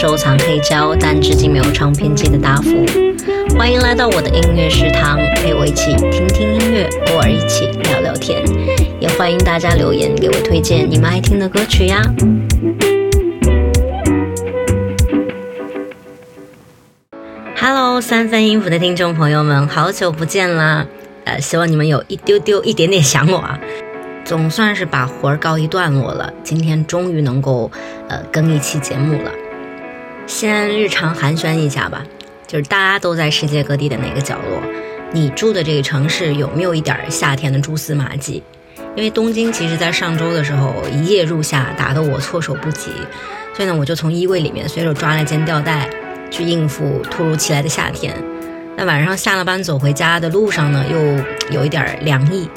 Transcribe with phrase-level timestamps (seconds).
[0.00, 2.70] 收藏黑胶，但至今没有唱片机的大福。
[3.54, 8.42] 欢迎来到我的音乐食堂，陪我一起听听音乐，偶尔一起聊聊天。
[8.98, 12.00] 也欢迎大家留言给我推荐你们爱听的歌曲呀。
[17.58, 20.86] Hello，三分音符的听众朋友们，好久不见啦！
[21.26, 23.60] 呃，希望你们有一丢丢、一点点想我啊。
[24.24, 27.70] 总算是把活儿告一段落了，今天终于能够
[28.08, 29.30] 呃更一期节目了。
[30.40, 32.02] 先日常寒暄一下吧，
[32.46, 34.58] 就是大家都在世界各地的哪个角落，
[35.12, 38.42] 你住的这个城市有没有一点夏天的蛛丝马迹？
[38.96, 42.90] 因为东京其实在上周的时候一夜入夏，打得我措手不及，
[43.54, 45.90] 所以呢我就从衣柜里面随手抓了件吊带，
[46.30, 48.16] 去应付突如其来的夏天。
[48.78, 52.48] 那晚上下了班走回家的路上呢，又有一点凉意。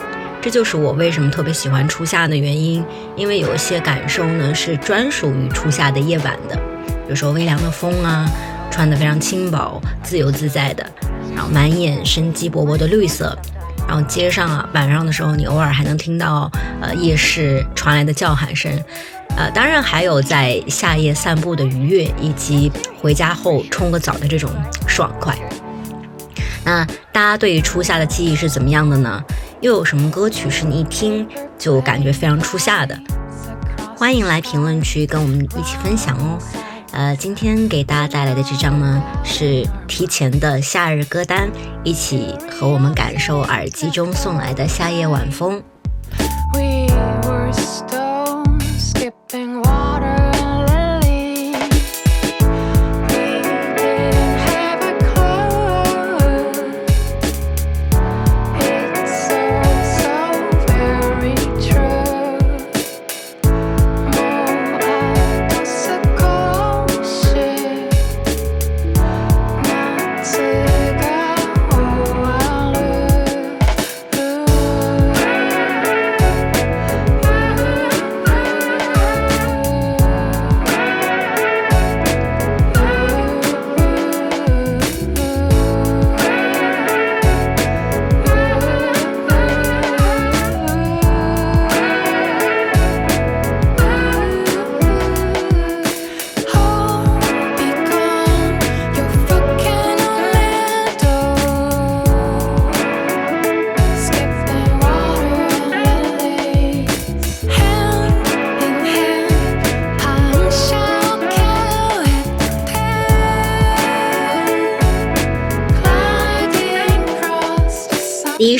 [0.41, 2.81] 这就是我为什么特别喜欢初夏的原因，
[3.17, 6.57] 因为有一些感受呢是专属于初夏的夜晚的，
[7.05, 8.29] 比如说微凉的风啊，
[8.71, 10.85] 穿得非常轻薄、自由自在的，
[11.35, 13.37] 然后满眼生机勃勃的绿色，
[13.87, 16.49] 然后街上啊晚上的时候，你偶尔还能听到
[16.81, 18.71] 呃夜市传来的叫喊声，
[19.37, 24.49] 呃，当然还有在夏夜散步的愉悦，以及回家后冲个澡的这种
[24.87, 25.37] 爽快。
[26.65, 29.21] 那大家对于初夏的记忆是怎么样的呢？
[29.59, 32.97] 又有什么歌曲是你一听就感觉非常初夏的？
[33.97, 36.37] 欢迎来评论区跟我们一起分享哦。
[36.93, 41.49] 呃，今天给大家带来的这张呢是提前的夏日歌单，
[41.83, 45.63] 一起和我们感受耳机中送来的夏夜晚风。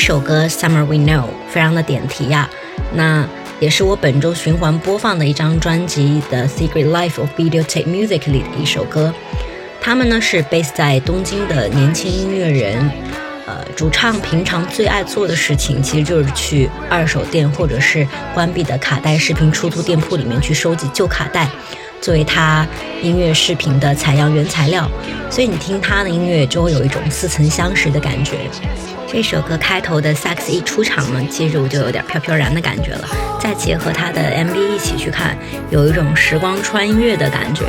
[0.06, 2.46] 首歌《Summer We Know》非常的点题呀，
[2.92, 3.26] 那
[3.58, 9.14] 也是我本周循环播放的一张专辑的《Secret Life of Video Tape Music》里的一首歌。
[9.80, 12.90] 他们呢是 base 在东京的年轻音乐人，
[13.46, 21.48] 呃，主唱平常最爱做的事情其实就是去二手店或者是关闭的卡带视频出租店铺里面去收集旧卡带，
[22.02, 22.66] 作为他
[23.00, 24.86] 音乐视频的采样原材料。
[25.30, 28.40] 所以你听他的音乐就会有一种似曾相识的感觉。
[29.14, 33.08] 这首歌开头的萨克斯一出场呢，其实我就有点飘飘然的感觉了。
[33.40, 35.38] 再结合它的 MV 一起去看，
[35.70, 37.64] 有一种时光穿越的感觉，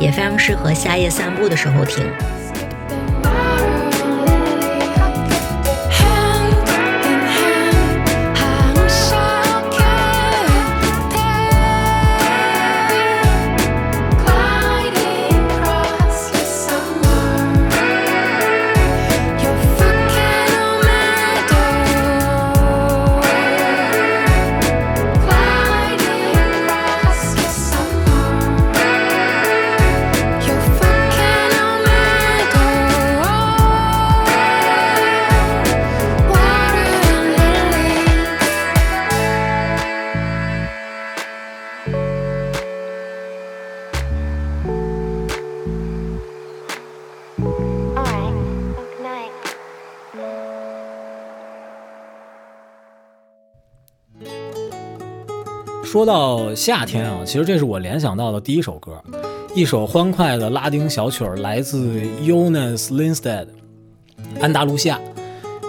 [0.00, 2.04] 也非常适合夏夜散步的时候听。
[55.98, 59.02] 说到夏天啊，其实这是我联想到的第一首歌，
[59.52, 63.48] 一首欢快的拉丁小曲儿，来自 Jonas Lindstedt，
[64.40, 65.00] 安达卢西亚。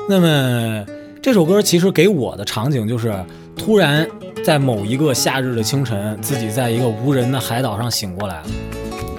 [0.07, 0.85] 那么
[1.19, 3.11] 这首歌其实给我的场景就是，
[3.57, 4.07] 突然
[4.45, 8.47] 在某一个夏日的清晨，自己在一个无人的海岛上醒过来了，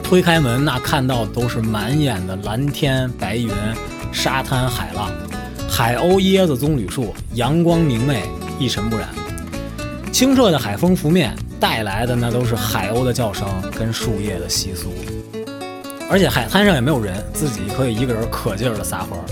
[0.05, 3.51] 推开门，那看到都是满眼的蓝天白云、
[4.13, 5.11] 沙滩海浪、
[5.69, 8.23] 海鸥、椰子、棕榈树，阳光明媚，
[8.61, 9.09] 一尘不染。
[10.13, 13.49] 清澈的海风拂面，带来的那都是海鸥的叫声
[13.79, 14.89] 跟树叶的窸窣。
[16.11, 19.25] 而且海滩上也没有人，自己可以一个人可劲儿的撒欢儿。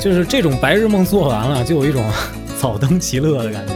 [0.00, 2.04] 就是这种白日梦做完了，就有一种
[2.58, 3.74] 早登其乐的感觉。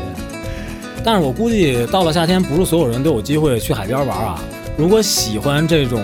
[1.04, 4.40] 但是我估计到了夏天，不是所有人都有机会去海边玩啊。
[4.76, 6.02] 如果喜欢这种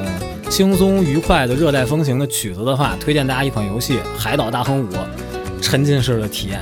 [0.50, 4.88] 轻松愉快的热带风情的曲子的话，推荐大家一款游戏《海岛大亨五》，
[5.60, 6.60] 沉浸式的体验。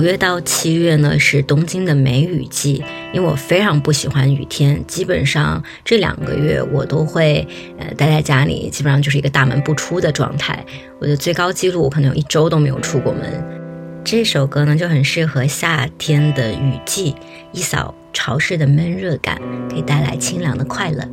[0.00, 7.46] 五月到七月呢是东京的梅雨季，因为我非常不喜欢雨天，基本上这两个月我都会
[7.78, 10.64] 呃待在家里，基本上就是一个大门不出的状态。
[11.02, 13.22] 我的最高记录我可能有一周都没有出过门。
[14.02, 17.14] 这首歌呢就很适合夏天的雨季，
[17.52, 19.38] 一扫潮湿的闷热感，
[19.68, 21.06] 可以带来清凉的快乐。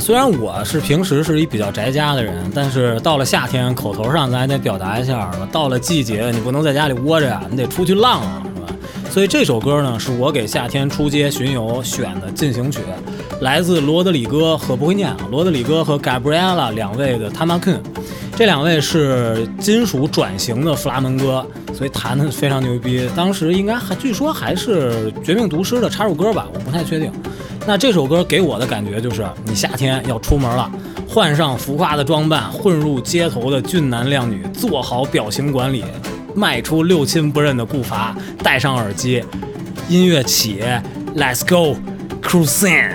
[0.00, 5.30] 虽然我是平时是一比较宅家的人，但是到了夏天，口头上咱还得表达一下。
[5.50, 8.68] 到了季节，你不能在家里窝着呀，你得出去浪啊，是吧？
[9.10, 12.80] 所以这首歌呢，是我给夏天出街巡游选的进行曲，
[13.40, 17.78] 来自罗德里戈和不会念啊，罗德里戈和 Gabriela 两位的 Tamakun，
[18.36, 23.08] 这两位是金属转型的弗拉门戈，所以弹的非常牛逼。
[23.16, 27.10] 当时应该还据说还是绝命毒师的插入歌吧，我不太确定。
[27.68, 30.70] 那这首歌给我的感觉就是，你夏天要出门了，
[31.08, 35.84] 换上浮夸的装扮，混入街头的俊男靓女，做好表情管理，
[36.32, 39.24] 迈出六亲不认的步伐，戴上耳机，
[39.88, 40.62] 音乐起
[41.16, 41.76] ，Let's go
[42.22, 42.92] cruising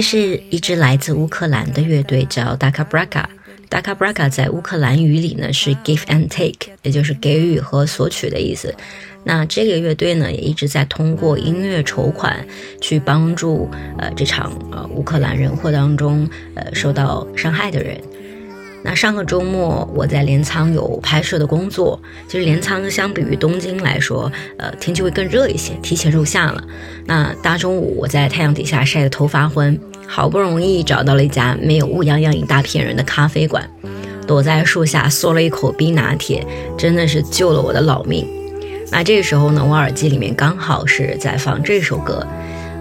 [0.00, 3.26] 这是一支来自乌克兰的乐队，叫 Daka Braka。
[3.68, 8.74] Daka Braka 在乌克兰语里呢是 give and take，也就是给予和索取的意思。
[9.24, 12.42] 那这个乐队呢也一直在通过音乐筹款
[12.80, 18.00] 去帮助呃这场呃乌克兰人祸当中呃受到伤害的人。
[18.82, 26.64] 那上个周末我在镰仓有拍摄的工作，其实镰仓相比于东京来说，呃天气会更热一些，提前入夏了。
[27.06, 29.78] 那大中午我在太阳底下晒得头发昏。
[30.06, 33.70] 好不容易找到了一家没有乌泱泱一大片人的咖啡馆，
[34.26, 36.44] 躲在树下嗦了一口冰拿铁，
[36.76, 38.26] 真的是救了我的老命。
[38.90, 42.26] 那这个时候呢，我耳机里面刚好是在放这首歌，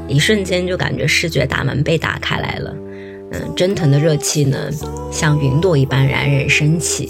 [0.07, 2.73] 一瞬间就感觉视觉大门被打开来了。
[3.31, 4.57] 嗯，蒸腾的热气呢，
[5.11, 7.09] 像云朵一般冉冉升起。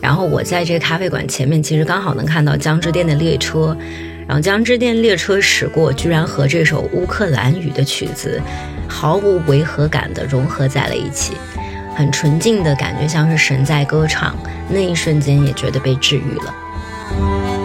[0.00, 3.76] 然后我在这个咖啡馆前面，其实刚好能看到江之电的列车。
[4.26, 8.40] 然后江之电列车驶过，居然和这首乌克兰语的曲子
[8.88, 11.34] 毫无违和感地融合在了一起，
[11.94, 14.34] 很纯净的感觉，像是神在歌唱。
[14.68, 17.63] 那一瞬间也觉得被治愈了。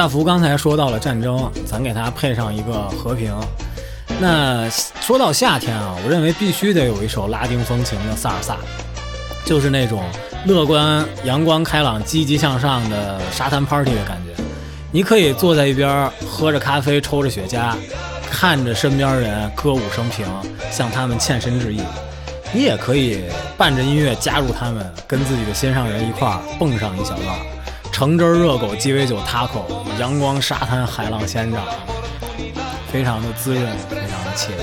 [0.00, 3.36] 大福刚才说到了战争，咱给它配上一个和平。
[4.18, 4.66] 那
[4.98, 8.56] 说到夏天啊，我认为必须得有一首拉丁风情的萨尔萨，
[9.44, 10.02] 就是那种
[10.46, 14.42] 乐观、阳光开朗、积极向上的沙滩 party 的感觉。
[14.90, 17.74] 你可以坐在一边喝着咖啡，抽着雪茄，
[18.30, 20.26] 看着身边人歌舞升平，
[20.70, 21.82] 向他们欠身致意。
[22.54, 23.24] 你也可以
[23.58, 27.36] 伴着音乐加入他们，跟自己的心上人一块儿蹦上一小段，
[27.92, 29.62] 橙汁热狗鸡尾酒 taco，
[29.98, 31.62] 阳光沙滩海浪仙人掌，
[32.90, 34.54] 非常的滋润，非常的惬意。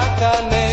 [0.00, 0.69] makanan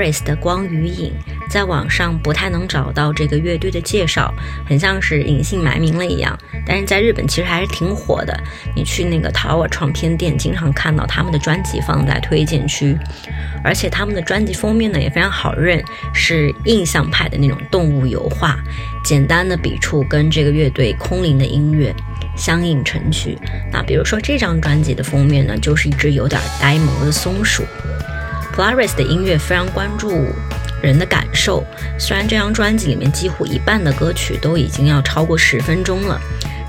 [0.00, 1.12] Paris 的《光与影》，
[1.52, 4.32] 在网上不太能找到这个乐队的介绍，
[4.66, 6.38] 很像是隐姓埋名了一样。
[6.66, 8.34] 但是在日本其实还是挺火的，
[8.74, 12.96] 你去那个淘宝唱片店，经常看到他们的专辑放在推荐区，
[13.62, 15.84] 而且他们的专辑封面呢也非常好认，
[16.14, 18.58] 是印象派的那种动物油画，
[19.04, 21.94] 简单的笔触跟这个乐队空灵的音乐
[22.34, 23.36] 相映成趣。
[23.70, 27.62] 那比如说这张专辑的封面呢，就是一只有点呆萌的松鼠。
[28.54, 30.26] Polaris 的音乐非常关注
[30.82, 31.64] 人的感受，
[31.98, 36.20] 虽然这张专辑里面几乎一半的歌曲都已经要超过十分钟了，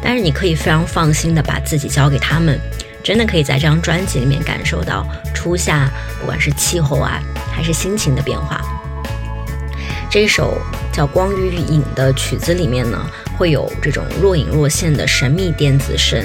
[0.02, 2.60] 但是你可以非常放心的把自己交给他们，
[3.04, 5.90] 真的可以在这张专辑里面感受到初夏，
[6.20, 8.62] 不管是气候啊，还是心情的变化。
[10.10, 10.58] 这首
[10.92, 13.00] 叫《光与影》的曲子里面呢，
[13.38, 16.22] 会有这种若隐若现的神秘电子声，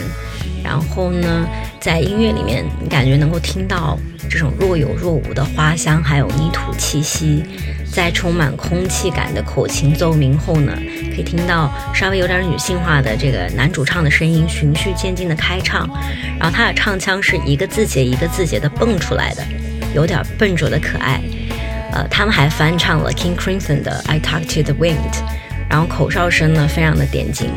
[0.66, 1.46] 然后呢，
[1.78, 3.96] 在音乐里面，你感觉能够听到
[4.28, 7.44] 这种若有若无的花香，还有泥土气息。
[7.88, 10.72] 在充满空气感的口琴奏鸣后呢，
[11.14, 15.88] 可以听到稍微有点女性化的这个男主唱的声音循序渐进的开唱，
[16.38, 19.42] 然后他的唱腔是一个字节一个字节的蹦出来的，
[19.94, 21.20] 有点笨拙的可爱。
[21.92, 24.96] 呃，他们还翻唱了 King Crimson 的《I Talk to the Wind》，
[25.70, 27.48] 然后口哨声呢非常的点睛。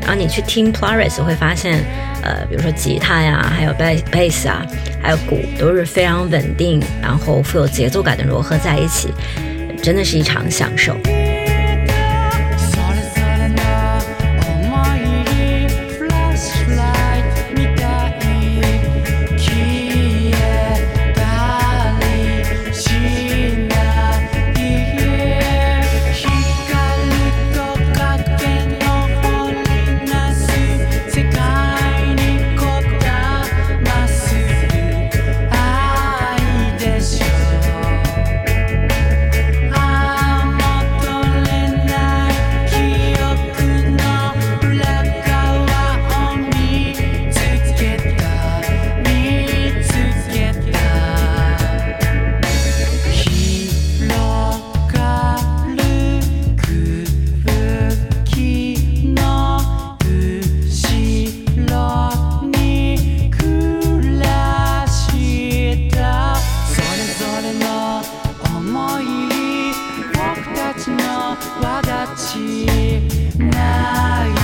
[0.00, 1.82] 然后你去听 Plaris 会发现，
[2.22, 4.64] 呃，比如说吉他呀，还有贝 bass 啊，
[5.02, 9.08] 还有鼓都是非常稳定，然后富有节奏感的融合在一起，
[9.82, 10.94] 真的是一场享受。
[72.34, 72.66] し
[73.38, 74.43] ない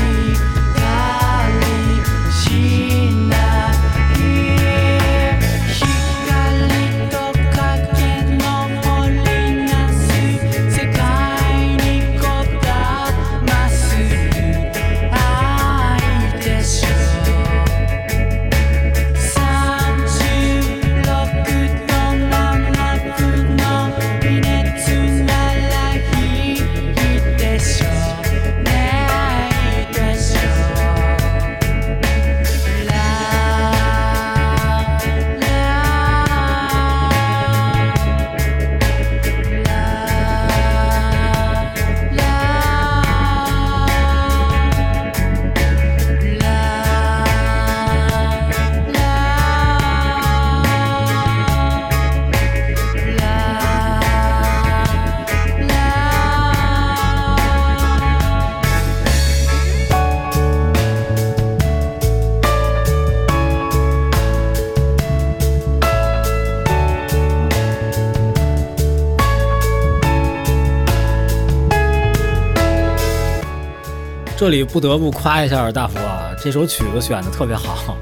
[74.40, 77.94] 这里不得不夸一下大福啊，这首曲子选的特别好。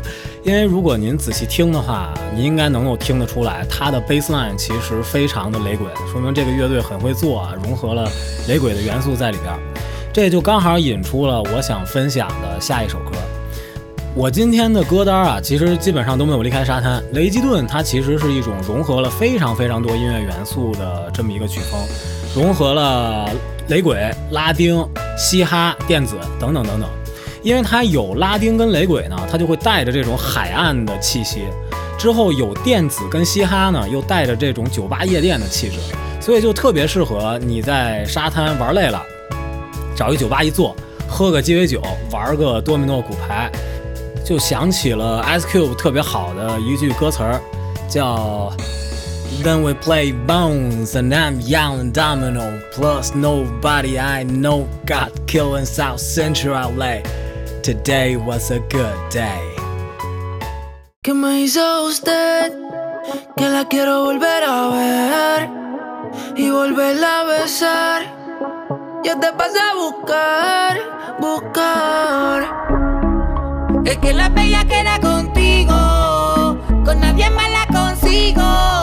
[0.45, 8.09] 因为如果您仔细听的话，您应该能够听得出来，它的 bass line 其实非常的雷鬼，说明这个乐队很会做啊，融合了
[8.47, 9.53] 雷鬼的元素在里边。
[10.13, 13.17] 这就刚好引出了我想分享的下一首歌。
[14.15, 17.03] 我今天的歌单啊，其实基本上都没有离开沙滩。
[17.15, 21.81] 雷吉顿它其实是一种融合了非常非常多音乐元素的这么一个曲风，
[22.33, 23.29] 融合了
[23.67, 26.89] 雷鬼、拉丁、嘻哈、电子等等等等。
[27.43, 31.41] 因为它有拉丁跟雷鬼呢，它就会带着这种海岸的气息；
[31.99, 35.79] 之后有电子跟嘻哈呢，又带着这种酒吧夜店的气质，
[36.21, 39.03] 所以就特别适合你在沙滩玩累了，
[39.97, 40.75] 找一酒吧一坐，
[41.09, 43.51] 喝个鸡尾酒，玩个多米诺骨牌。
[44.25, 47.41] 就想起了 Ice Cube 特别好的一句歌词儿，
[47.89, 48.53] 叫
[49.43, 52.61] Then we play bones and I'm and domino.
[52.73, 57.03] Plus nobody I know got killed in South Central LA.
[57.63, 59.55] Today was a good day.
[61.03, 62.53] ¿Qué me hizo usted?
[63.37, 65.51] Que la quiero volver a ver
[66.37, 68.03] y volverla a besar.
[69.05, 70.79] Yo te pasé a buscar,
[71.21, 72.49] buscar.
[73.85, 78.78] Es que la bella que era contigo, con nadie más la consigo.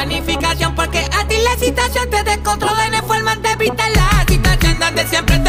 [0.00, 5.06] Planificación porque a ti la situación te descontrola, hay forma de evitar la situación donde
[5.06, 5.39] siempre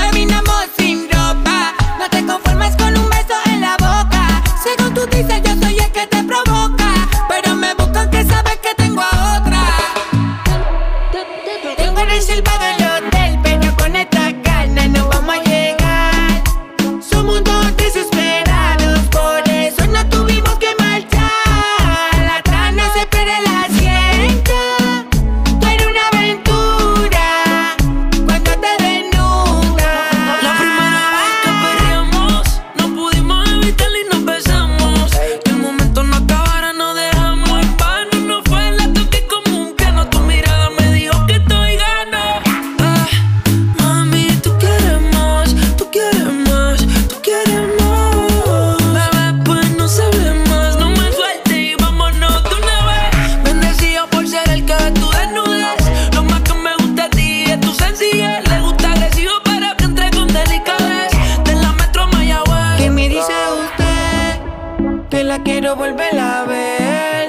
[65.51, 67.27] quiero volver a ver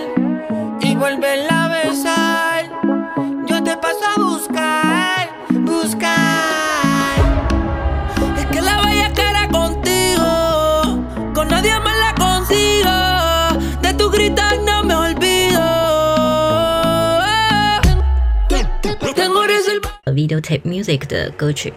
[0.80, 2.70] y volverla a besar.
[3.48, 7.16] Yo te paso a buscar, buscar.
[8.38, 11.02] Es que la bella cara contigo,
[11.34, 12.96] con nadie más la consigo.
[13.82, 15.64] De tu grita no me olvido.
[19.16, 20.14] Tengo reservado.
[20.14, 21.74] Videotape Music 的歌曲。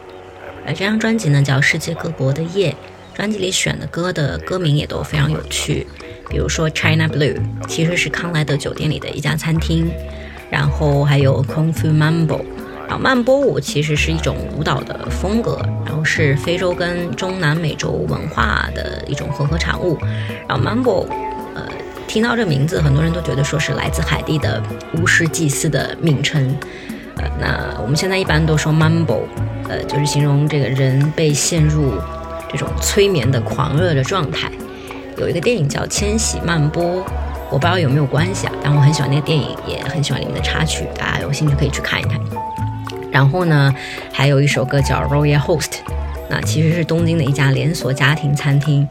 [0.67, 2.71] 呃，这张专辑呢叫《世界各国的夜》，
[3.17, 5.87] 专辑里选的歌的歌名也都非常有趣，
[6.29, 7.35] 比如说 China Blue
[7.67, 9.89] 其实是康莱德酒店里的一家餐厅，
[10.49, 12.41] 然后还有 Kung Fu Mambo，
[12.87, 19.97] 然后曼波舞其实是一种舞蹈的风格，然后是非洲跟中南美洲文化的一种混合产物，
[20.47, 21.07] 然后 Mambo，
[21.55, 21.67] 呃，
[22.07, 24.61] 听到这名字，很多人都觉得说是来自海地的
[24.97, 26.55] 巫师祭司的名称。
[27.17, 29.21] 呃，那我们现在一般都说 Mambo，
[29.69, 31.93] 呃，就是形容这个人被陷入
[32.51, 34.51] 这种催眠的狂热的状态。
[35.17, 36.83] 有一个电影叫《千禧曼波》，
[37.49, 42.19] 我不知道有没有关系啊，但我很喜欢那个电影，也很喜欢里面的插曲，大家有兴趣可以去看一看。
[43.11, 43.73] 然后呢，
[44.11, 45.61] 还有一首歌叫《Royal Host》，
[46.29, 48.85] 那其实是东京的一家连锁家庭餐厅，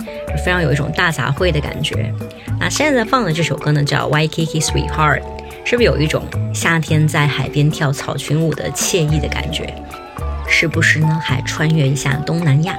[0.45, 2.11] 非常有一种大杂烩的感觉。
[2.59, 5.21] 那现在放的这首歌呢，叫《Waikiki Sweetheart》，
[5.65, 6.23] 是不是有一种
[6.55, 9.75] 夏天在海边跳草裙舞的惬意的感觉？
[10.49, 12.79] 时不时呢还穿越一下东南亚。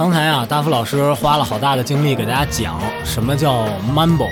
[0.00, 4.30] 刚才啊，大福老师花了好大的精力给大家讲什么叫 Mambo，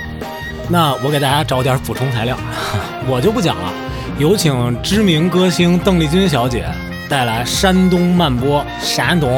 [0.67, 2.35] 那我给大家找点补充材料，
[3.07, 3.71] 我就不讲了，
[4.17, 6.65] 有请知名歌星邓丽君小姐
[7.07, 9.29] 带来山东慢播，山东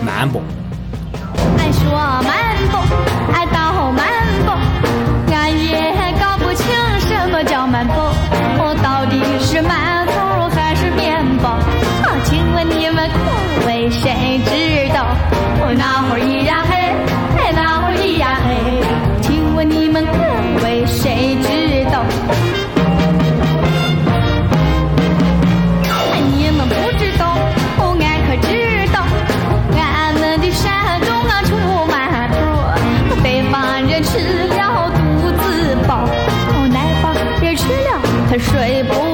[0.00, 0.40] 慢播。
[1.58, 1.90] 爱说
[2.22, 2.78] 慢步，
[3.34, 4.06] 爱到慢
[4.46, 4.52] 步，
[5.34, 6.64] 俺也搞不清
[7.00, 11.48] 什么叫慢步，我到底是馒头还是面包？
[11.48, 14.25] 啊，请问你们各位谁？
[15.76, 16.72] 我哪会儿咿呀嘿，
[17.36, 18.48] 哎哪会儿咿呀嘿？
[19.20, 20.16] 请问你们各
[20.64, 22.02] 位谁知道？
[26.32, 27.36] 你们不知道，
[27.76, 29.04] 哦，俺可知道，
[29.76, 31.54] 俺们的山东啊出
[31.92, 31.94] 馒
[32.32, 32.72] 头，
[33.22, 36.08] 北方人吃了肚子饱，
[36.48, 37.12] 哦，南方
[37.42, 39.05] 人吃了他睡不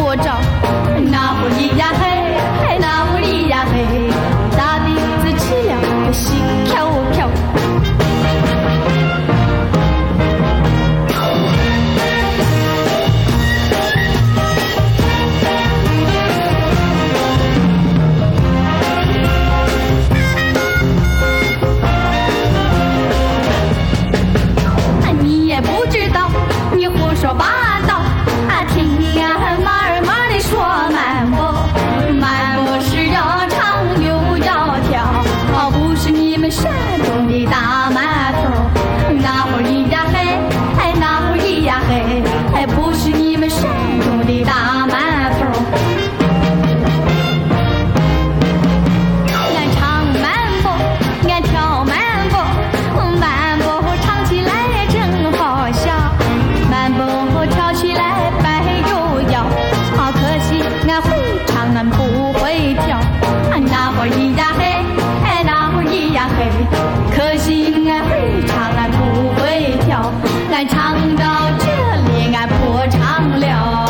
[71.22, 71.66] 到这
[72.10, 72.54] 里，俺不
[72.90, 73.88] 唱了。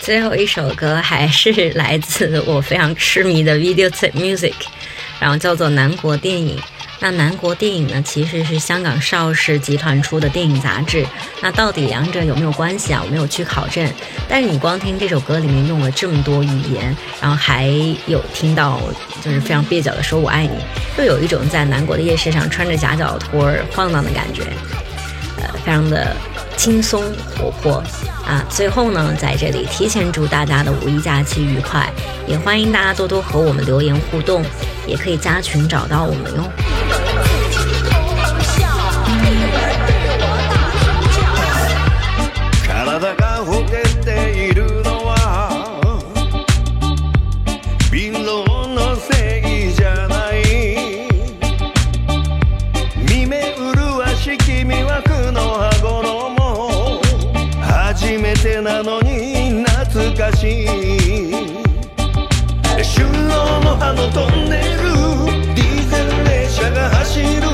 [0.00, 4.52] 最后一首歌还是来自我非常痴迷的 Video Tape Music，
[5.18, 6.58] 然后叫做《南国电影》。
[7.04, 11.04] 那南国电影呢，其实是香港邵氏集团出的电影杂志。
[11.42, 13.02] 那到底两者有没有关系啊？
[13.04, 13.86] 我没有去考证。
[14.26, 17.66] 但是你光听这首歌里面用了这么多语言，然后还
[18.06, 18.80] 有听到
[19.22, 20.56] 就是非常蹩脚的说我爱你，
[20.96, 24.44] 就有一种在南国的夜市上穿着夹脚拖儿晃荡的感觉。
[25.42, 26.16] 呃，非常的
[26.56, 27.02] 轻松
[27.36, 27.84] 活泼
[28.26, 28.42] 啊！
[28.48, 31.86] 最后呢，在这里提前祝大家的五一假期愉快，
[32.26, 34.42] 也欢迎大家多多和我们留言互动，
[34.86, 36.50] 也可以加群找到我们哟。
[58.44, 60.66] 初めてなのに懐かしい。
[62.76, 64.82] 春郎の葉のトンネル。
[65.54, 67.24] ディーゼル列車が走る「